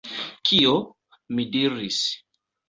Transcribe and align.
Kio? 0.49 0.71
mi 1.37 1.47
diris. 1.57 2.01